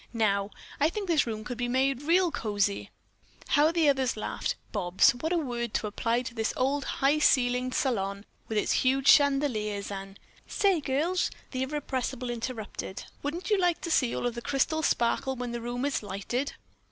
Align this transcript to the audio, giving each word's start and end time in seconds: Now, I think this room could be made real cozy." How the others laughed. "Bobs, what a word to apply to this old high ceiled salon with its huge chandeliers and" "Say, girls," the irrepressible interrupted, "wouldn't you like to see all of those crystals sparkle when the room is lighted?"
Now, 0.13 0.49
I 0.79 0.89
think 0.89 1.07
this 1.07 1.27
room 1.27 1.43
could 1.43 1.59
be 1.59 1.67
made 1.67 2.01
real 2.01 2.31
cozy." 2.31 2.89
How 3.49 3.71
the 3.71 3.87
others 3.87 4.17
laughed. 4.17 4.55
"Bobs, 4.71 5.11
what 5.11 5.31
a 5.31 5.37
word 5.37 5.75
to 5.75 5.85
apply 5.85 6.23
to 6.23 6.33
this 6.33 6.55
old 6.57 6.85
high 6.85 7.19
ceiled 7.19 7.75
salon 7.75 8.25
with 8.47 8.57
its 8.57 8.71
huge 8.71 9.07
chandeliers 9.07 9.91
and" 9.91 10.19
"Say, 10.47 10.79
girls," 10.81 11.29
the 11.51 11.61
irrepressible 11.61 12.31
interrupted, 12.31 13.03
"wouldn't 13.21 13.51
you 13.51 13.59
like 13.59 13.79
to 13.81 13.91
see 13.91 14.15
all 14.15 14.25
of 14.25 14.33
those 14.33 14.43
crystals 14.43 14.87
sparkle 14.87 15.35
when 15.35 15.51
the 15.51 15.61
room 15.61 15.85
is 15.85 16.01
lighted?" 16.01 16.53